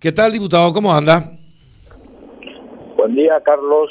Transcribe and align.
¿Qué 0.00 0.12
tal, 0.12 0.30
diputado? 0.30 0.72
¿Cómo 0.72 0.94
anda? 0.94 1.32
Buen 2.96 3.16
día, 3.16 3.42
Carlos. 3.44 3.90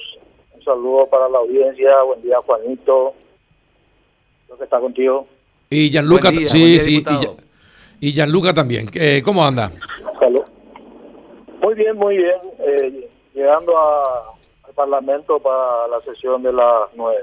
Un 0.56 0.64
saludo 0.64 1.06
para 1.08 1.28
la 1.28 1.40
audiencia. 1.40 2.02
Buen 2.04 2.22
día, 2.22 2.38
Juanito. 2.46 3.14
Lo 4.48 4.58
que 4.58 4.64
está 4.64 4.80
contigo. 4.80 5.28
Y 5.70 5.90
Gianluca, 5.90 6.32
sí, 6.32 6.80
sí. 6.80 7.04
Y, 8.00 8.14
Gianluca 8.14 8.54
también. 8.54 8.90
Eh, 8.94 9.22
¿Cómo 9.22 9.46
anda? 9.46 9.70
Salud. 10.18 10.44
Muy 11.62 11.76
bien, 11.76 11.98
muy 11.98 12.16
bien. 12.16 12.40
Eh, 12.60 13.10
llegando 13.34 13.78
al 13.78 14.74
Parlamento 14.74 15.42
para 15.42 15.90
la 15.90 16.02
sesión 16.06 16.42
de 16.42 16.54
las 16.54 16.88
nueve. 16.96 17.20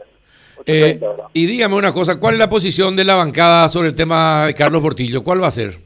Eh, 0.67 1.01
y 1.33 1.47
dígame 1.47 1.75
una 1.75 1.95
cosa, 1.95 2.21
¿cuál 2.21 2.35
es 2.35 2.39
la 2.39 2.51
posición 2.51 2.95
de 2.97 3.05
la 3.05 3.15
bancada 3.15 3.67
sobre 3.71 3.89
el 3.89 3.97
tema 3.97 4.45
de 4.45 4.55
Carlos 4.55 4.83
Portillo? 4.83 5.25
¿Cuál 5.25 5.43
va 5.43 5.47
a 5.47 5.53
ser? 5.53 5.84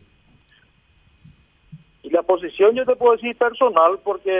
Posición 2.29 2.75
yo 2.75 2.85
te 2.85 2.95
puedo 2.95 3.13
decir 3.13 3.35
personal 3.39 3.99
porque 4.05 4.31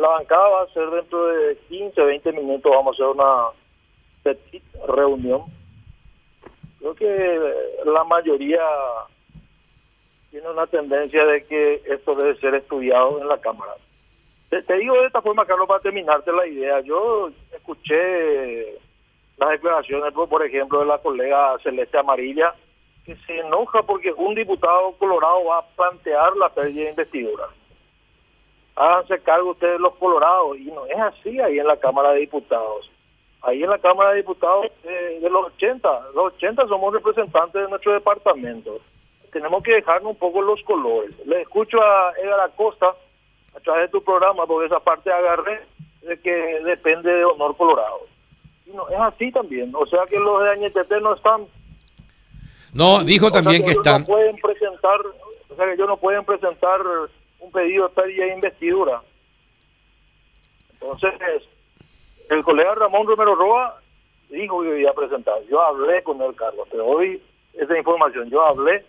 la 0.00 0.08
bancada 0.08 0.48
va 0.48 0.62
a 0.62 0.72
ser 0.72 0.90
dentro 0.90 1.26
de 1.26 1.56
15, 1.68 2.02
20 2.02 2.32
minutos, 2.32 2.72
vamos 2.74 2.98
a 3.00 3.04
hacer 3.04 3.06
una 3.14 4.92
reunión. 4.92 5.42
Creo 6.80 6.94
que 6.96 7.54
la 7.84 8.02
mayoría 8.02 8.62
tiene 10.32 10.50
una 10.50 10.66
tendencia 10.66 11.24
de 11.24 11.44
que 11.44 11.82
esto 11.86 12.14
debe 12.14 12.34
ser 12.40 12.56
estudiado 12.56 13.20
en 13.20 13.28
la 13.28 13.38
Cámara. 13.38 13.74
Te, 14.50 14.64
te 14.64 14.76
digo 14.78 15.00
de 15.00 15.06
esta 15.06 15.22
forma, 15.22 15.46
Carlos, 15.46 15.68
para 15.68 15.82
terminarte 15.82 16.32
la 16.32 16.48
idea. 16.48 16.80
Yo 16.80 17.30
escuché 17.52 18.76
las 19.36 19.50
declaraciones, 19.50 20.12
por 20.12 20.44
ejemplo, 20.44 20.80
de 20.80 20.86
la 20.86 20.98
colega 20.98 21.56
Celeste 21.62 21.96
Amarilla, 21.96 22.56
que 23.04 23.16
se 23.26 23.38
enoja 23.38 23.82
porque 23.82 24.12
un 24.12 24.34
diputado 24.34 24.92
colorado 24.92 25.44
va 25.44 25.58
a 25.58 25.66
plantear 25.76 26.36
la 26.36 26.48
pérdida 26.48 26.84
de 26.84 26.90
investidura. 26.90 27.48
Háganse 28.76 29.20
cargo 29.20 29.50
ustedes 29.50 29.78
los 29.78 29.94
colorados, 29.96 30.58
y 30.58 30.64
no 30.64 30.86
es 30.86 30.98
así 30.98 31.38
ahí 31.40 31.58
en 31.58 31.66
la 31.66 31.76
Cámara 31.76 32.12
de 32.12 32.20
Diputados. 32.20 32.90
Ahí 33.42 33.62
en 33.62 33.70
la 33.70 33.78
Cámara 33.78 34.10
de 34.10 34.16
Diputados 34.16 34.66
eh, 34.84 35.18
de 35.20 35.30
los 35.30 35.46
80, 35.46 36.10
los 36.14 36.32
80 36.34 36.66
somos 36.66 36.92
representantes 36.92 37.62
de 37.62 37.68
nuestro 37.68 37.92
departamento. 37.92 38.80
Tenemos 39.30 39.62
que 39.62 39.74
dejarnos 39.74 40.12
un 40.12 40.18
poco 40.18 40.40
los 40.40 40.62
colores. 40.62 41.14
Le 41.26 41.42
escucho 41.42 41.80
a 41.82 42.12
Edgar 42.22 42.40
Acosta 42.40 42.94
a 43.54 43.60
través 43.60 43.82
de 43.82 43.98
tu 43.98 44.02
programa, 44.02 44.46
porque 44.46 44.66
esa 44.66 44.80
parte 44.80 45.12
agarré 45.12 45.60
de 46.02 46.18
que 46.20 46.32
depende 46.64 47.12
de 47.12 47.24
honor 47.24 47.56
colorado. 47.56 48.06
Y 48.66 48.70
no, 48.70 48.88
es 48.88 48.98
así 48.98 49.30
también. 49.30 49.72
O 49.74 49.86
sea 49.86 50.06
que 50.06 50.18
los 50.18 50.42
de 50.42 50.50
Añetete 50.50 51.00
no 51.00 51.14
están 51.14 51.46
no, 52.74 53.04
dijo 53.04 53.30
también 53.30 53.62
que, 53.62 53.70
están. 53.70 54.02
No 54.02 54.06
pueden 54.06 54.36
presentar, 54.36 55.00
o 55.48 55.56
sea 55.56 55.64
que 55.64 55.72
ellos 55.74 55.88
no 55.88 55.96
pueden 55.96 56.24
presentar 56.24 56.80
un 57.38 57.52
pedido 57.52 57.88
de 57.88 57.94
pérdida 57.94 58.24
de 58.26 58.34
investidura. 58.34 59.02
Entonces, 60.72 61.42
el 62.30 62.42
colega 62.42 62.74
Ramón 62.74 63.06
Romero 63.06 63.34
Roa 63.34 63.80
dijo 64.28 64.62
que 64.62 64.80
iba 64.80 64.90
a 64.90 64.94
presentar. 64.94 65.40
Yo 65.48 65.62
hablé 65.62 66.02
con 66.02 66.20
el 66.20 66.34
cargo, 66.34 66.66
te 66.70 66.76
doy 66.76 67.22
esa 67.54 67.78
información. 67.78 68.28
Yo 68.28 68.42
hablé, 68.44 68.84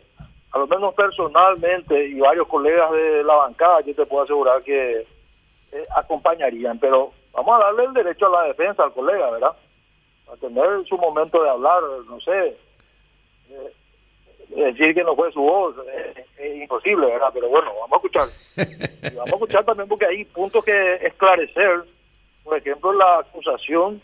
a 0.52 0.58
lo 0.58 0.68
menos 0.68 0.94
personalmente, 0.96 2.08
y 2.08 2.20
varios 2.20 2.48
colegas 2.48 2.92
de 2.92 3.24
la 3.24 3.36
bancada, 3.36 3.82
yo 3.82 3.94
te 3.94 4.06
puedo 4.06 4.24
asegurar 4.24 4.64
que 4.64 5.02
eh, 5.72 5.86
acompañarían. 5.96 6.80
Pero 6.80 7.12
vamos 7.34 7.56
a 7.56 7.66
darle 7.66 7.86
el 7.86 7.94
derecho 7.94 8.28
a 8.28 8.42
la 8.42 8.48
defensa 8.48 8.84
al 8.84 8.94
colega, 8.94 9.30
¿verdad? 9.32 9.56
A 10.32 10.38
tener 10.38 10.86
su 10.88 10.98
momento 10.98 11.44
de 11.44 11.50
hablar, 11.50 11.84
no 12.08 12.20
sé, 12.22 12.58
decir 14.56 14.94
que 14.94 15.04
no 15.04 15.16
fue 15.16 15.32
su 15.32 15.42
voz 15.42 15.76
es, 16.38 16.56
imposible, 16.62 17.08
¿verdad? 17.08 17.30
Pero 17.34 17.50
bueno, 17.50 17.72
vamos 17.82 17.92
a 17.92 17.96
escuchar. 17.96 18.28
vamos 19.16 19.32
a 19.32 19.36
escuchar 19.36 19.66
también 19.66 19.88
porque 19.88 20.06
hay 20.06 20.26
puntos 20.26 20.64
que 20.64 20.96
esclarecer. 20.96 21.84
Por 22.44 22.58
ejemplo, 22.58 22.94
la 22.94 23.20
acusación 23.20 24.02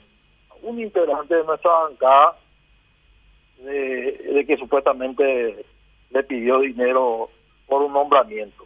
a 0.49 0.55
un 0.63 0.79
integrante 0.79 1.35
de 1.35 1.43
nuestra 1.43 1.71
bancada 1.71 2.37
de, 3.57 4.43
que 4.47 4.57
supuestamente 4.57 5.65
le 6.09 6.23
pidió 6.23 6.59
dinero 6.59 7.29
por 7.67 7.83
un 7.83 7.93
nombramiento. 7.93 8.65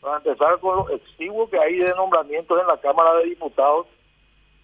Para 0.00 0.16
empezar 0.16 0.58
con 0.58 0.76
lo 0.76 0.90
exiguo 0.90 1.48
que 1.48 1.58
hay 1.58 1.76
de 1.76 1.94
nombramientos 1.94 2.60
en 2.60 2.66
la 2.66 2.78
Cámara 2.78 3.14
de 3.18 3.26
Diputados 3.26 3.86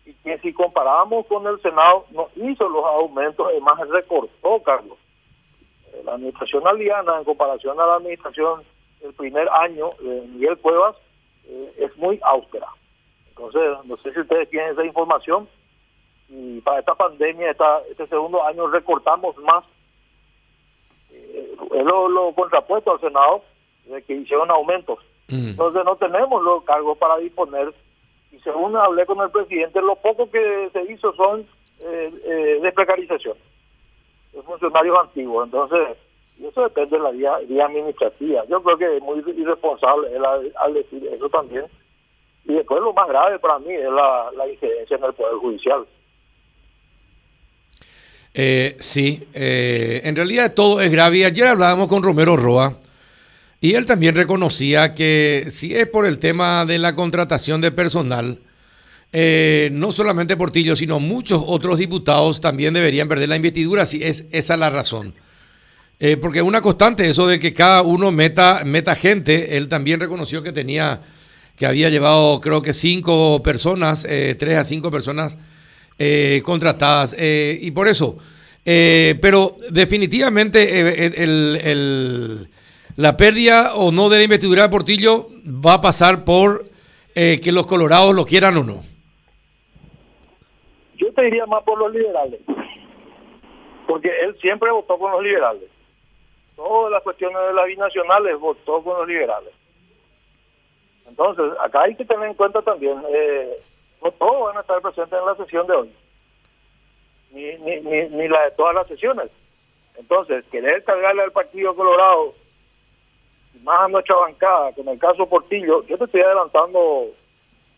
y 0.04 0.12
que 0.14 0.38
si 0.38 0.52
comparamos 0.52 1.26
con 1.26 1.46
el 1.46 1.60
Senado 1.60 2.06
no 2.10 2.28
hizo 2.36 2.68
los 2.68 2.84
aumentos, 2.84 3.46
además 3.48 3.78
recortó, 3.88 4.62
Carlos 4.62 4.98
la 6.04 6.14
administración 6.14 6.66
aliana 6.66 7.18
en 7.18 7.24
comparación 7.24 7.78
a 7.80 7.86
la 7.86 7.94
administración 7.96 8.62
del 9.00 9.14
primer 9.14 9.48
año 9.48 9.86
de 10.00 10.22
Miguel 10.28 10.58
Cuevas 10.58 10.96
eh, 11.46 11.72
es 11.78 11.96
muy 11.96 12.18
austera. 12.22 12.68
Entonces, 13.30 13.62
no 13.84 13.96
sé 13.98 14.12
si 14.12 14.20
ustedes 14.20 14.50
tienen 14.50 14.72
esa 14.72 14.84
información 14.84 15.48
y 16.28 16.60
para 16.60 16.80
esta 16.80 16.94
pandemia, 16.94 17.50
esta, 17.50 17.80
este 17.90 18.06
segundo 18.06 18.44
año 18.44 18.66
recortamos 18.66 19.36
más. 19.38 19.64
Eh, 21.10 21.56
es 21.74 21.84
lo, 21.84 22.32
contrapuesto 22.34 22.92
al 22.92 23.00
Senado 23.00 23.42
de 23.86 24.02
que 24.02 24.14
hicieron 24.14 24.50
aumentos. 24.50 24.98
Mm. 25.28 25.50
Entonces 25.50 25.84
no 25.84 25.96
tenemos 25.96 26.42
los 26.42 26.64
cargos 26.64 26.98
para 26.98 27.16
disponer 27.18 27.72
y 28.32 28.38
según 28.40 28.76
hablé 28.76 29.06
con 29.06 29.20
el 29.20 29.30
presidente, 29.30 29.80
lo 29.80 29.96
poco 29.96 30.30
que 30.30 30.68
se 30.72 30.92
hizo 30.92 31.12
son 31.14 31.46
eh, 31.80 32.12
eh 32.24 32.72
de 34.32 34.42
precarización 34.42 34.44
funcionarios 34.44 34.98
antiguos. 34.98 35.44
Entonces, 35.46 35.96
eso 36.42 36.62
depende 36.62 36.96
de 36.96 37.02
la 37.02 37.10
vía, 37.10 37.64
administrativa. 37.64 38.44
Yo 38.48 38.62
creo 38.62 38.78
que 38.78 38.96
es 38.96 39.02
muy 39.02 39.18
irresponsable 39.36 40.08
al, 40.60 40.74
decir 40.74 41.06
eso 41.12 41.28
también. 41.28 41.64
Y 42.44 42.54
después 42.54 42.80
lo 42.80 42.92
más 42.92 43.08
grave 43.08 43.38
para 43.38 43.58
mí 43.58 43.72
es 43.72 43.90
la, 43.90 44.30
la 44.36 44.48
incidencia 44.48 44.96
en 44.96 45.04
el 45.04 45.12
Poder 45.12 45.34
Judicial. 45.34 45.86
Eh, 48.34 48.76
sí, 48.78 49.28
eh, 49.34 50.00
en 50.04 50.14
realidad 50.14 50.54
todo 50.54 50.80
es 50.80 50.90
grave. 50.90 51.24
Ayer 51.24 51.46
hablábamos 51.48 51.88
con 51.88 52.02
Romero 52.02 52.36
Roa 52.36 52.74
y 53.60 53.74
él 53.74 53.84
también 53.84 54.14
reconocía 54.14 54.94
que 54.94 55.46
si 55.50 55.74
es 55.74 55.88
por 55.88 56.06
el 56.06 56.18
tema 56.18 56.64
de 56.64 56.78
la 56.78 56.94
contratación 56.94 57.60
de 57.60 57.72
personal, 57.72 58.38
eh, 59.10 59.70
no 59.72 59.90
solamente 59.90 60.36
Portillo, 60.36 60.76
sino 60.76 61.00
muchos 61.00 61.42
otros 61.46 61.78
diputados 61.78 62.42
también 62.42 62.74
deberían 62.74 63.08
perder 63.08 63.30
la 63.30 63.36
investidura, 63.36 63.86
si 63.86 64.02
es 64.02 64.26
esa 64.30 64.56
la 64.56 64.68
razón. 64.68 65.14
Eh, 66.00 66.16
porque 66.16 66.40
es 66.40 66.44
una 66.44 66.60
constante 66.60 67.08
eso 67.08 67.26
de 67.26 67.38
que 67.38 67.54
cada 67.54 67.82
uno 67.82 68.12
meta, 68.12 68.62
meta 68.64 68.94
gente. 68.94 69.56
Él 69.56 69.68
también 69.68 69.98
reconoció 69.98 70.42
que 70.42 70.52
tenía, 70.52 71.00
que 71.56 71.66
había 71.66 71.88
llevado 71.88 72.40
creo 72.40 72.62
que 72.62 72.74
cinco 72.74 73.42
personas, 73.42 74.06
eh, 74.08 74.36
tres 74.38 74.58
a 74.58 74.64
cinco 74.64 74.90
personas 74.90 75.36
contratadas. 76.44 77.16
y 77.18 77.72
por 77.72 77.88
eso, 77.88 78.16
pero 78.62 79.56
definitivamente 79.68 81.18
la 82.94 83.16
pérdida 83.16 83.74
o 83.74 83.90
no 83.90 84.08
de 84.08 84.18
la 84.18 84.22
investidura 84.22 84.62
de 84.62 84.68
Portillo 84.68 85.28
va 85.44 85.74
a 85.74 85.80
pasar 85.80 86.24
por 86.24 86.70
que 87.12 87.50
los 87.50 87.66
colorados 87.66 88.14
lo 88.14 88.24
quieran 88.24 88.58
o 88.58 88.62
no 88.62 88.87
iría 91.16 91.46
más 91.46 91.62
por 91.64 91.78
los 91.78 91.92
liberales, 91.92 92.40
porque 93.86 94.08
él 94.22 94.36
siempre 94.40 94.70
votó 94.70 94.98
con 94.98 95.12
los 95.12 95.22
liberales. 95.22 95.70
Todas 96.56 96.90
las 96.90 97.02
cuestiones 97.02 97.38
de 97.46 97.52
la 97.52 97.64
binacionales 97.64 98.38
votó 98.38 98.82
con 98.82 98.98
los 98.98 99.08
liberales. 99.08 99.52
Entonces, 101.08 101.52
acá 101.60 101.82
hay 101.82 101.94
que 101.94 102.04
tener 102.04 102.28
en 102.28 102.34
cuenta 102.34 102.60
también, 102.62 103.02
eh, 103.08 103.56
no 104.02 104.10
todos 104.12 104.48
van 104.48 104.58
a 104.58 104.60
estar 104.60 104.80
presentes 104.82 105.18
en 105.18 105.26
la 105.26 105.34
sesión 105.36 105.66
de 105.66 105.74
hoy, 105.74 105.92
ni, 107.30 107.56
ni, 107.58 108.08
ni, 108.08 108.28
la 108.28 108.44
de 108.44 108.50
todas 108.52 108.74
las 108.74 108.86
sesiones. 108.86 109.30
Entonces, 109.96 110.44
querer 110.50 110.84
cargarle 110.84 111.22
al 111.22 111.32
Partido 111.32 111.74
Colorado, 111.74 112.34
más 113.62 113.82
a 113.82 113.88
nuestra 113.88 114.16
bancada, 114.16 114.72
con 114.72 114.86
el 114.88 114.98
caso 114.98 115.26
Portillo, 115.26 115.82
yo 115.86 115.98
te 115.98 116.04
estoy 116.04 116.20
adelantando 116.20 117.06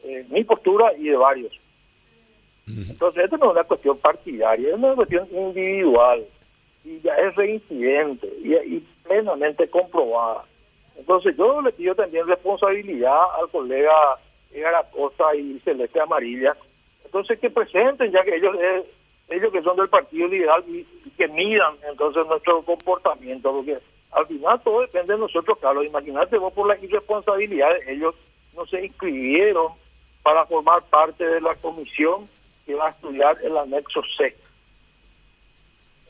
eh, 0.03 0.27
mi 0.29 0.45
postura 0.45 0.93
y 0.95 1.05
de 1.05 1.17
varios. 1.17 1.53
Entonces, 2.89 3.25
esto 3.25 3.37
no 3.39 3.47
es 3.47 3.53
una 3.53 3.65
cuestión 3.65 3.99
partidaria, 3.99 4.69
es 4.71 4.75
una 4.75 4.95
cuestión 4.95 5.29
individual 5.33 6.25
y 6.85 7.01
ya 7.01 7.15
es 7.15 7.35
reincidente 7.37 8.27
y, 8.43 8.81
plenamente 9.05 9.69
comprobada. 9.69 10.45
Entonces, 10.97 11.37
yo 11.37 11.61
le 11.63 11.73
pido 11.73 11.95
también 11.95 12.27
responsabilidad 12.27 13.19
al 13.41 13.49
colega 13.51 13.93
Edgar 14.53 14.75
Acosta 14.77 15.35
y 15.35 15.59
Celeste 15.61 16.01
Amarilla. 16.01 16.57
Entonces, 17.05 17.39
que 17.39 17.51
presenten, 17.51 18.13
ya 18.13 18.23
que 18.23 18.37
ellos 18.37 18.57
eh, 18.61 18.85
ellos 19.31 19.53
que 19.53 19.63
son 19.63 19.77
del 19.77 19.89
Partido 19.89 20.29
Liberal 20.29 20.65
y, 20.69 20.87
que 21.17 21.29
midan 21.29 21.75
entonces 21.89 22.27
nuestro 22.27 22.63
comportamiento, 22.63 23.53
porque 23.53 23.79
al 24.13 24.27
final 24.27 24.61
todo 24.63 24.81
depende 24.81 25.13
de 25.13 25.19
nosotros, 25.19 25.59
Carlos. 25.61 25.85
Imagínate 25.85 26.39
vos 26.39 26.53
por 26.53 26.67
la 26.67 26.79
irresponsabilidad 26.79 27.71
ellos 27.87 28.15
no 28.57 28.65
se 28.67 28.87
inscribieron 28.87 29.73
para 30.23 30.47
formar 30.47 30.83
parte 30.85 31.25
de 31.25 31.41
la 31.41 31.55
comisión 31.57 32.27
va 32.75 32.89
a 32.89 32.91
estudiar 32.91 33.39
el 33.43 33.57
anexo 33.57 34.03
C. 34.17 34.37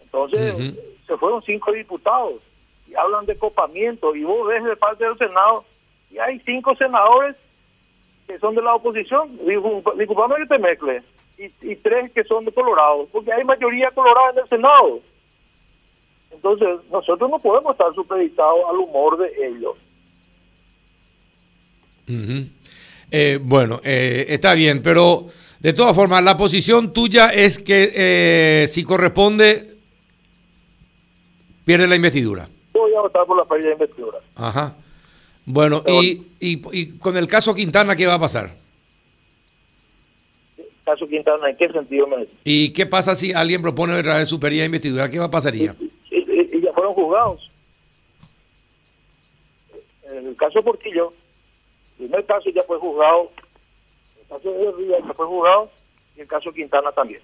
Entonces, 0.03 0.75
se 1.07 1.17
fueron 1.17 1.43
cinco 1.43 1.73
diputados 1.73 2.43
y 2.89 2.95
hablan 2.95 3.27
de 3.27 3.39
copamiento 3.39 4.15
y 4.17 4.25
vos 4.25 4.49
ves 4.49 4.65
de 4.65 4.77
parte 4.77 5.05
del 5.05 5.17
Senado 5.19 5.65
y 6.11 6.19
hay 6.19 6.41
cinco 6.41 6.75
senadores 6.75 7.37
que 8.27 8.39
son 8.39 8.55
de 8.55 8.63
la 8.63 8.75
oposición, 8.75 9.39
disculpame 9.97 10.37
que 10.37 10.47
te 10.47 10.59
mezcle, 10.59 11.03
y, 11.37 11.77
tres 11.77 12.13
que 12.13 12.23
son 12.25 12.45
de 12.45 12.53
Colorado, 12.53 13.09
porque 13.11 13.33
hay 13.33 13.45
mayoría 13.45 13.91
colorada 13.91 14.31
en 14.33 14.39
el 14.39 14.49
Senado. 14.49 15.01
Entonces, 16.31 16.69
nosotros 16.91 17.31
no 17.31 17.39
podemos 17.39 17.73
estar 17.73 17.93
supeditados 17.95 18.61
al 18.69 18.77
humor 18.77 19.19
de 19.19 19.47
ellos. 19.47 19.77
Eh, 23.11 23.39
bueno, 23.43 23.81
eh, 23.83 24.27
está 24.29 24.55
bien, 24.55 24.83
pero 24.83 25.27
de 25.61 25.75
todas 25.75 25.95
formas, 25.95 26.25
la 26.25 26.39
posición 26.39 26.93
tuya 26.95 27.27
es 27.29 27.59
que 27.59 27.93
eh, 27.95 28.67
si 28.67 28.83
corresponde, 28.83 29.77
pierde 31.67 31.87
la 31.87 31.97
investidura. 31.97 32.49
Voy 32.73 32.95
a 32.95 33.01
votar 33.03 33.27
por 33.27 33.37
la 33.37 33.45
pérdida 33.45 33.69
de 33.69 33.73
investidura. 33.75 34.19
Ajá. 34.37 34.75
Bueno, 35.45 35.83
y, 35.87 36.23
y, 36.41 36.99
con 36.99 37.17
el 37.19 37.27
caso 37.27 37.55
Quintana, 37.55 37.95
¿qué 37.95 38.07
va 38.07 38.15
a 38.15 38.21
pasar? 38.21 38.53
¿Caso 40.85 41.07
Quintana 41.07 41.51
en 41.51 41.57
qué 41.57 41.69
sentido 41.69 42.07
me 42.07 42.27
¿Y 42.43 42.73
qué 42.73 42.87
pasa 42.87 43.15
si 43.15 43.33
alguien 43.35 43.61
propone 43.61 44.03
de 44.03 44.27
su 44.27 44.41
pérdida 44.41 44.63
de 44.63 44.67
investidura? 44.67 45.11
¿Qué 45.11 45.19
va 45.19 45.27
a 45.27 45.31
pasaría? 45.31 45.77
Y, 46.11 46.61
ya 46.61 46.73
fueron 46.73 46.95
juzgados. 46.95 47.51
En 50.05 50.27
el 50.27 50.37
caso 50.37 50.63
Portillo, 50.63 51.13
el 51.99 52.07
primer 52.07 52.25
caso 52.25 52.49
ya 52.49 52.63
fue 52.63 52.79
juzgado 52.79 53.31
caso 54.31 54.51
de 54.51 54.73
Ríos 54.73 54.99
fue 55.15 55.27
juzgado 55.27 55.71
y 56.17 56.21
el 56.21 56.27
caso 56.27 56.53
Quintana 56.53 56.93
también. 56.93 57.21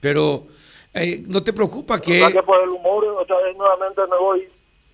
Pero, 0.00 0.46
eh, 0.94 1.22
¿no 1.26 1.42
te 1.42 1.52
preocupa 1.52 2.00
que...? 2.00 2.30
que 2.32 2.42
por 2.42 2.62
el 2.62 2.70
humor, 2.70 3.04
otra 3.20 3.36
vez 3.38 3.56
nuevamente 3.56 4.02
me 4.10 4.18
voy 4.18 4.48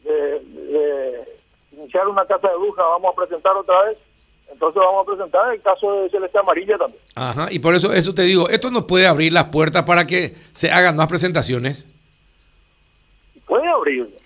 de, 0.04 1.24
iniciar 1.72 2.06
una 2.08 2.24
casa 2.26 2.48
de 2.48 2.56
bruja, 2.56 2.82
vamos 2.82 3.12
a 3.12 3.16
presentar 3.16 3.56
otra 3.56 3.82
vez 3.84 3.98
entonces 4.52 4.80
vamos 4.80 5.02
a 5.02 5.10
presentar 5.10 5.54
el 5.54 5.62
caso 5.62 6.02
de 6.02 6.10
Celeste 6.10 6.38
Amarilla 6.38 6.78
también. 6.78 7.02
Ajá, 7.16 7.48
y 7.50 7.58
por 7.58 7.74
eso 7.74 7.92
eso 7.92 8.14
te 8.14 8.22
digo, 8.22 8.48
esto 8.48 8.70
nos 8.70 8.84
puede 8.84 9.06
abrir 9.06 9.32
las 9.32 9.46
puertas 9.46 9.82
para 9.84 10.06
que 10.06 10.34
se 10.52 10.70
hagan 10.70 10.96
más 10.96 11.08
presentaciones. 11.08 11.88
Puede 13.46 13.66
abrir. 13.66 14.16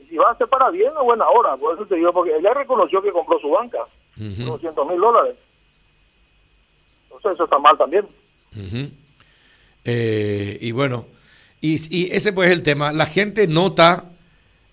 Y 0.00 0.04
si 0.06 0.16
va 0.16 0.32
a 0.32 0.36
ser 0.36 0.48
para 0.48 0.68
bien 0.70 0.90
o 0.98 1.04
buena 1.04 1.26
hora, 1.28 1.56
por 1.56 1.74
eso 1.74 1.86
te 1.86 1.94
digo, 1.94 2.12
porque 2.12 2.36
ella 2.36 2.52
reconoció 2.52 3.00
que 3.00 3.12
compró 3.12 3.38
su 3.38 3.50
banca, 3.50 3.78
uh 4.18 4.44
200 4.44 4.86
mil 4.88 5.00
dólares 5.00 5.36
eso 7.18 7.44
está 7.44 7.58
mal 7.58 7.76
también. 7.76 8.06
Eh, 9.84 10.58
y 10.60 10.72
bueno, 10.72 11.06
y, 11.60 12.14
ese 12.14 12.32
pues 12.32 12.48
es 12.48 12.54
el 12.54 12.62
tema. 12.62 12.92
La 12.92 13.06
gente 13.06 13.46
nota 13.46 14.04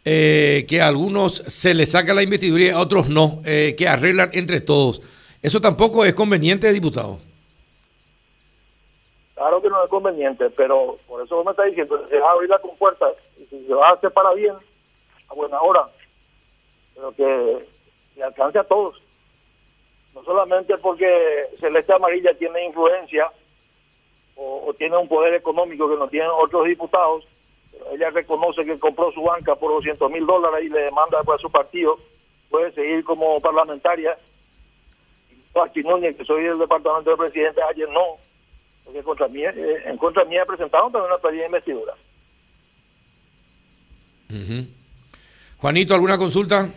eh, 0.06 0.66
que 0.68 0.82
a 0.82 0.88
algunos 0.88 1.44
se 1.48 1.74
les 1.74 1.92
saca 1.92 2.14
la 2.14 2.24
investidura 2.24 2.64
y 2.64 2.70
a 2.70 2.80
otros 2.80 3.10
no, 3.10 3.42
eh, 3.46 3.76
que 3.78 3.88
arreglan 3.88 4.30
entre 4.34 4.62
todos. 4.62 5.02
Eso 5.42 5.62
tampoco 5.62 6.04
es 6.06 6.14
conveniente, 6.14 6.72
diputado. 6.72 7.20
Claro 9.36 9.62
que 9.62 9.70
no 9.70 9.84
es 9.84 9.90
conveniente, 9.90 10.50
pero 10.50 10.98
por 11.08 11.24
eso 11.24 11.42
me 11.46 11.52
está 11.52 11.64
diciendo, 11.64 12.06
se 12.10 12.20
va 12.20 12.30
a 12.30 12.34
abrir 12.34 12.50
la 12.50 12.60
compuerta 12.60 13.06
y 13.40 13.46
si 13.46 13.66
se 13.66 13.74
va 13.74 13.88
a 13.88 13.94
hacer 13.94 14.12
para 14.12 14.34
bien, 14.34 14.54
a 15.30 15.34
buena 15.34 15.62
hora, 15.62 15.88
pero 16.94 17.14
que, 17.14 17.66
que 18.16 18.24
alcance 18.24 18.60
a 18.60 18.66
todos 18.66 19.02
no 20.20 20.26
solamente 20.26 20.78
porque 20.78 21.48
Celeste 21.60 21.94
Amarilla 21.94 22.34
tiene 22.34 22.66
influencia 22.66 23.28
o, 24.36 24.74
tiene 24.78 24.98
un 24.98 25.08
poder 25.08 25.34
económico 25.34 25.90
que 25.90 25.98
no 25.98 26.08
tienen 26.08 26.30
otros 26.32 26.66
diputados, 26.66 27.26
ella 27.92 28.10
reconoce 28.10 28.66
que 28.66 28.80
compró 28.80 29.12
su 29.12 29.22
banca 29.22 29.56
por 29.56 29.72
200 29.72 30.12
mil 30.12 30.26
dólares 30.26 30.66
y 30.66 30.70
le 30.70 30.82
demanda 30.84 31.20
a 31.20 31.38
su 31.38 31.50
partido, 31.50 31.98
puede 32.50 32.72
seguir 32.74 33.04
como 33.04 33.40
parlamentaria. 33.42 34.18
Núñez, 35.84 36.16
que 36.16 36.24
soy 36.24 36.44
del 36.44 36.60
departamento 36.60 37.10
del 37.10 37.20
presidente, 37.20 37.62
ayer 37.70 37.90
no, 37.90 38.18
porque 38.86 39.04
contra 39.04 39.28
mí, 39.28 39.44
eh, 39.44 39.84
en 39.86 39.98
contra 39.98 40.24
mía 40.24 40.46
presentaron 40.46 40.92
también 40.92 41.12
una 41.12 41.22
pedida 41.22 41.42
de 41.42 41.48
investidura. 41.48 41.94
Juanito, 45.58 45.94
¿alguna 45.94 46.18
consulta? 46.18 46.70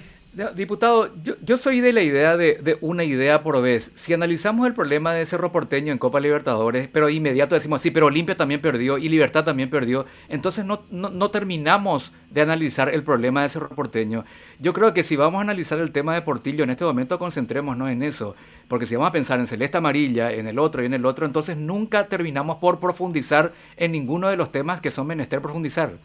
Diputado, 0.55 1.11
yo, 1.43 1.58
soy 1.58 1.81
de 1.81 1.93
la 1.93 2.00
idea 2.00 2.38
de, 2.38 2.79
una 2.81 3.05
idea 3.05 3.43
por 3.43 3.61
vez. 3.61 3.93
Si 3.96 4.14
analizamos 4.14 4.67
el 4.67 4.73
problema 4.73 5.12
de 5.12 5.26
Cerro 5.26 5.52
Porteño 5.52 5.93
en 5.93 5.99
Copa 5.99 6.20
Libertadores, 6.20 6.88
pero 6.88 7.11
inmediato 7.11 7.55
decimos, 7.55 7.82
sí, 7.82 7.90
pero 7.90 8.06
Olimpia 8.06 8.34
también 8.34 8.62
perdió 8.62 8.96
y 8.96 9.11
Libertad 9.11 9.44
también 9.44 9.69
perdió, 9.69 10.06
entonces 10.31 10.64
no, 10.64 10.84
no, 10.90 11.31
terminamos 11.31 12.12
de 12.31 12.40
analizar 12.40 12.88
el 12.88 13.02
problema 13.02 13.43
de 13.43 13.50
Cerro 13.50 13.69
Porteño. 13.69 14.25
Yo 14.58 14.73
creo 14.73 14.94
que 14.94 15.02
si 15.02 15.17
vamos 15.17 15.40
a 15.40 15.43
analizar 15.43 15.79
el 15.81 15.93
tema 15.93 16.14
de 16.14 16.23
Portillo 16.23 16.64
en 16.64 16.70
este 16.70 16.84
momento, 16.84 17.19
concentrémonos 17.19 17.90
en 17.90 18.02
eso, 18.02 18.34
porque 18.69 18.87
si 18.87 18.96
vamos 18.96 19.11
a 19.11 19.12
pensar 19.12 19.38
en 19.38 19.46
Celeste 19.46 19.76
Amarilla, 19.76 20.32
en 20.32 20.46
el 20.46 20.58
otro 20.58 20.82
y 20.82 20.87
en 20.87 20.94
el 20.94 21.05
otro, 21.05 21.26
entonces 21.26 21.58
nunca 21.58 22.08
terminamos 22.08 22.56
por 22.56 22.81
profundizar 22.81 23.52
en 23.76 23.93
ninguno 23.93 24.31
de 24.31 24.38
los 24.38 24.50
temas 24.50 24.81
que 24.81 24.93
son 24.93 25.08
menester 25.08 25.43
profundizar. 25.43 25.99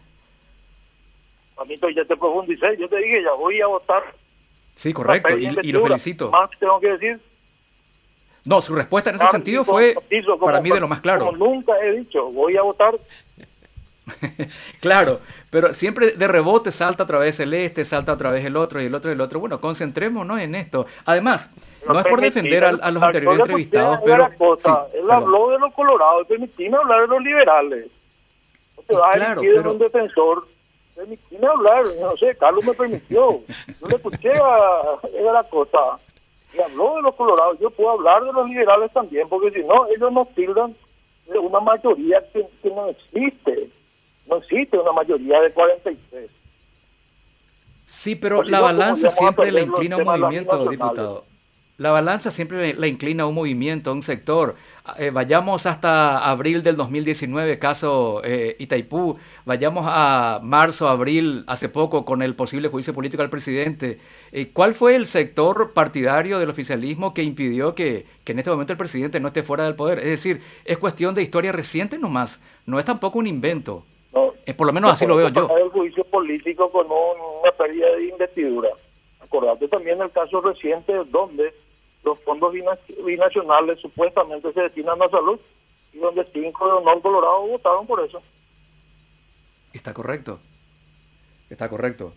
Mamito, 1.57 1.89
ya 1.89 2.05
te 2.05 2.15
profundicé, 2.15 2.77
yo 2.77 2.87
te 2.87 2.97
dije, 2.97 3.23
ya 3.23 3.33
voy 3.33 3.59
a 3.61 3.67
votar. 3.67 4.03
Sí, 4.75 4.93
correcto, 4.93 5.35
y, 5.37 5.71
lo 5.71 5.83
felicito. 5.83 6.29
¿Más 6.29 6.49
tengo 6.59 6.79
que 6.79 6.89
decir? 6.89 7.19
No, 8.45 8.61
su 8.61 8.75
respuesta 8.75 9.09
en 9.09 9.17
ese 9.17 9.27
sentido 9.27 9.65
fue 9.65 9.95
para 10.39 10.61
mí 10.61 10.69
de 10.69 10.79
lo 10.79 10.87
más 10.87 11.01
claro. 11.01 11.25
Como 11.25 11.37
nunca 11.37 11.73
he 11.83 11.97
dicho, 11.97 12.31
voy 12.31 12.55
a 12.55 12.61
votar. 12.61 12.93
claro, 14.79 15.19
pero 15.49 15.73
siempre 15.73 16.11
de 16.11 16.27
rebote 16.27 16.71
salta 16.71 17.03
a 17.03 17.07
través 17.07 17.39
el 17.41 17.53
este, 17.53 17.83
salta 17.83 18.13
a 18.13 18.17
través 18.17 18.45
el 18.45 18.55
otro 18.55 18.81
y 18.81 18.85
el 18.85 18.95
otro 18.95 19.11
y 19.11 19.15
el 19.15 19.21
otro. 19.21 19.39
Bueno, 19.39 19.59
concentrémonos 19.59 20.39
en 20.39 20.55
esto. 20.55 20.85
Además, 21.05 21.51
no 21.85 21.99
es 21.99 22.05
por 22.05 22.21
defender 22.21 22.63
a, 22.63 22.71
los 22.91 23.03
anteriores 23.03 23.41
entrevistados, 23.41 23.99
pero... 24.05 24.29
él 24.93 25.11
habló 25.11 25.49
de 25.49 25.59
los 25.59 25.73
colorados, 25.73 26.27
permitime 26.27 26.77
hablar 26.77 27.01
de 27.01 27.07
los 27.07 27.21
liberales. 27.21 27.87
No 28.77 28.83
te 28.83 28.95
vas 28.95 29.15
claro, 29.15 29.41
a 29.41 29.43
pero... 29.43 29.71
un 29.71 29.79
defensor 29.79 30.47
permitíme 30.97 31.47
hablar, 31.47 31.83
no 32.01 32.17
sé, 32.17 32.35
Carlos 32.35 32.65
me 32.65 32.73
permitió. 32.73 33.41
Yo 33.79 33.87
le 33.87 33.95
escuché 33.95 34.31
a, 34.33 35.31
la 35.31 35.43
cosa 35.43 35.99
y 36.53 36.59
habló 36.59 36.95
de 36.95 37.03
los 37.03 37.15
colorados. 37.15 37.59
Yo 37.59 37.69
puedo 37.69 37.91
hablar 37.91 38.23
de 38.23 38.33
los 38.33 38.49
liberales 38.49 38.91
también, 38.91 39.29
porque 39.29 39.51
si 39.51 39.63
no, 39.63 39.85
ellos 39.87 40.11
nos 40.11 40.27
tildan 40.33 40.75
de 41.27 41.37
una 41.37 41.59
mayoría 41.59 42.23
que, 42.33 42.45
no 42.63 42.87
existe. 42.87 43.69
No 44.25 44.37
existe 44.37 44.77
una 44.77 44.91
mayoría 44.91 45.39
de 45.39 45.51
43. 45.51 46.29
Sí, 47.85 48.15
pero 48.15 48.43
la 48.43 48.59
balanza 48.59 49.09
siempre 49.11 49.51
le 49.51 49.61
inclina 49.61 49.95
a 49.95 49.99
un 49.99 50.05
movimiento, 50.05 50.69
diputado. 50.69 51.25
La 51.79 51.91
balanza 51.91 52.31
siempre 52.31 52.73
la 52.73 52.87
inclina 52.87 53.21
a 53.21 53.27
un 53.27 53.35
movimiento, 53.35 53.91
a 53.91 53.93
un 53.93 54.01
sector. 54.01 54.55
Eh, 54.97 55.11
vayamos 55.11 55.67
hasta 55.67 56.27
abril 56.27 56.63
del 56.63 56.75
2019, 56.75 57.59
caso 57.59 58.21
eh, 58.23 58.55
Itaipú, 58.57 59.17
vayamos 59.45 59.85
a 59.87 60.39
marzo, 60.41 60.89
abril, 60.89 61.43
hace 61.45 61.69
poco, 61.69 62.03
con 62.03 62.23
el 62.23 62.33
posible 62.33 62.69
juicio 62.69 62.95
político 62.95 63.21
al 63.21 63.29
presidente. 63.29 63.99
Eh, 64.31 64.49
¿Cuál 64.51 64.73
fue 64.73 64.95
el 64.95 65.05
sector 65.05 65.73
partidario 65.73 66.39
del 66.39 66.49
oficialismo 66.49 67.13
que 67.13 67.21
impidió 67.21 67.75
que, 67.75 68.07
en 68.25 68.39
este 68.39 68.49
momento 68.49 68.73
el 68.73 68.79
presidente 68.79 69.19
no 69.19 69.27
esté 69.27 69.43
fuera 69.43 69.65
del 69.65 69.75
poder? 69.75 69.99
Es 69.99 70.05
decir, 70.05 70.41
es 70.65 70.79
cuestión 70.79 71.13
de 71.13 71.21
historia 71.21 71.51
reciente 71.51 71.99
nomás, 71.99 72.41
no 72.65 72.79
es 72.79 72.85
tampoco 72.85 73.19
un 73.19 73.27
invento. 73.27 73.83
por 74.57 74.65
lo 74.65 74.73
menos 74.73 74.93
así 74.93 75.05
lo 75.05 75.15
veo 75.15 75.29
yo. 75.29 75.47
El 75.55 75.69
juicio 75.69 76.03
político 76.05 76.71
con 76.71 76.87
una 76.87 77.51
pérdida 77.51 77.95
de 77.97 78.07
investidura. 78.07 78.69
Acordate 79.21 79.67
también 79.67 80.01
el 80.01 80.09
caso 80.09 80.41
reciente 80.41 80.93
donde 81.11 81.53
los 82.07 82.19
fondos 82.19 82.53
binacionales 83.05 83.79
supuestamente 83.81 84.53
se 84.53 84.61
destinan 84.61 85.01
a 85.01 85.09
salud 85.09 85.39
y 85.91 85.97
donde 85.97 86.25
cinco 86.31 86.65
de 86.65 86.73
honor 86.73 87.01
colorado 87.01 87.47
votaron 87.47 87.85
por 87.85 87.99
eso. 87.99 88.21
Está 89.73 89.93
correcto. 89.93 90.39
Está 91.49 91.67
correcto. 91.67 92.13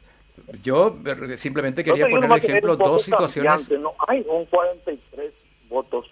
Yo 0.63 0.97
simplemente 1.37 1.83
quería 1.83 2.09
poner 2.09 2.31
ejemplo 2.33 2.77
dos 2.77 3.03
situaciones. 3.03 3.71
No 3.71 3.95
hay 4.07 4.25
un 4.29 4.45
43 4.47 5.33
votos 5.69 6.07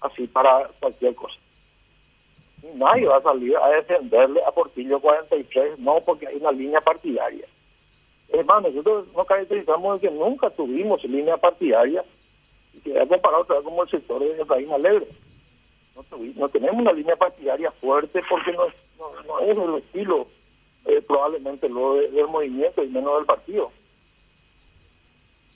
así 0.00 0.26
para 0.26 0.68
cualquier 0.80 1.14
cosa. 1.14 1.36
Nadie 2.74 3.06
va 3.06 3.18
a 3.18 3.22
salir 3.22 3.56
a 3.56 3.68
defenderle 3.68 4.40
a 4.44 4.52
Portillo 4.52 5.00
43, 5.00 5.78
no 5.80 6.00
porque 6.04 6.28
hay 6.28 6.36
una 6.36 6.52
línea 6.52 6.80
partidaria. 6.80 7.46
Es 8.28 8.46
más, 8.46 8.62
nosotros 8.62 9.06
nos 9.14 9.26
caracterizamos 9.26 10.00
de 10.00 10.08
que 10.08 10.14
nunca 10.14 10.48
tuvimos 10.50 11.04
línea 11.04 11.36
partidaria 11.36 12.04
que 12.80 12.98
ha 12.98 13.06
comparado 13.06 13.44
vez 13.44 13.62
como 13.62 13.82
el 13.82 13.90
sector 13.90 14.20
de 14.22 14.44
país 14.44 14.70
Alegre. 14.70 15.08
No, 15.94 16.04
no, 16.36 16.48
tenemos 16.48 16.80
una 16.80 16.92
línea 16.92 17.16
partidaria 17.16 17.70
fuerte 17.72 18.22
porque 18.28 18.52
no, 18.52 18.66
no, 18.98 19.40
es 19.40 19.56
el 19.56 19.74
estilo 19.76 20.26
eh, 20.86 21.02
probablemente 21.06 21.68
lo 21.68 21.94
del 21.94 22.28
movimiento 22.28 22.82
y 22.82 22.88
menos 22.88 23.16
del 23.16 23.26
partido. 23.26 23.70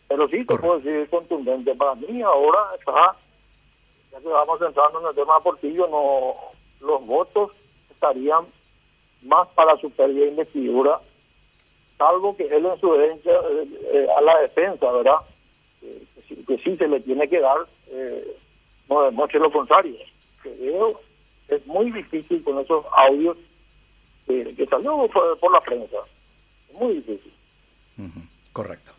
Pero 0.08 0.28
sí, 0.28 0.44
te 0.44 0.56
puedo 0.56 0.78
decir 0.78 1.08
contundente. 1.08 1.74
Para 1.74 1.94
mí 1.96 2.22
ahora 2.22 2.58
está, 2.78 3.16
ya 4.12 4.20
que 4.20 4.28
vamos 4.28 4.60
entrando 4.60 5.00
en 5.00 5.06
el 5.06 5.14
tema 5.14 5.36
de 5.36 5.42
Portillo, 5.42 5.88
no, 5.88 6.34
los 6.86 7.06
votos 7.06 7.50
estarían 7.90 8.46
más 9.22 9.48
para 9.48 9.76
su 9.78 9.90
pérdida 9.90 10.24
de 10.24 10.30
investidura, 10.30 11.00
salvo 11.98 12.36
que 12.36 12.44
él 12.44 12.66
en 12.66 12.80
su 12.80 12.94
herencia 12.94 13.32
eh, 13.32 14.06
a 14.16 14.20
la 14.20 14.38
defensa, 14.42 14.90
¿verdad? 14.92 15.16
Que, 16.46 16.58
sí, 16.58 16.76
se 16.76 16.88
le 16.88 17.00
tiene 17.00 17.28
que 17.28 17.40
dar, 17.40 17.58
eh, 17.90 18.36
no 18.88 19.02
demuestre 19.02 19.40
lo 19.40 19.50
contrario. 19.50 19.96
Creo 20.42 21.00
es 21.48 21.66
muy 21.66 21.90
difícil 21.90 22.42
con 22.42 22.58
esos 22.58 22.84
audios 22.96 23.36
que, 24.26 24.54
que 24.56 24.66
salió 24.66 25.08
por, 25.08 25.52
la 25.52 25.60
prensa. 25.60 25.96
muy 26.74 26.94
difícil. 26.94 27.32
Correcto. 28.52 28.92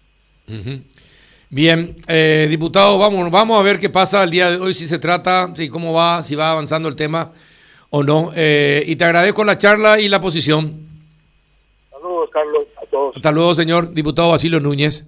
Bien, 1.50 1.96
eh, 2.08 2.48
diputado, 2.50 2.98
vamos, 2.98 3.30
vamos 3.32 3.60
a 3.60 3.64
ver 3.64 3.80
qué 3.80 3.90
pasa 3.90 4.24
el 4.24 4.32
día 4.32 4.52
de 4.52 4.58
hoy, 4.58 4.74
si 4.74 4.88
se 4.88 5.00
trata, 5.00 5.54
si 5.56 5.70
cómo 5.70 5.94
va, 5.94 6.24
si 6.24 6.36
va 6.36 6.52
avanzando 6.52 6.90
el 6.90 6.96
tema 6.96 7.32
o 7.90 8.04
no. 8.04 8.32
Eh, 8.36 8.84
y 8.86 8.96
te 8.96 9.06
agradezco 9.06 9.44
la 9.44 9.58
charla 9.58 10.00
y 10.00 10.10
la 10.10 10.22
posición. 10.22 10.88
Saludos, 11.92 12.30
Carlos, 12.32 12.64
a 12.82 12.86
todos. 12.88 13.16
Hasta 13.16 13.32
luego, 13.32 13.56
señor 13.56 13.94
diputado 13.94 14.30
Basilio 14.30 14.60
Núñez. 14.60 15.06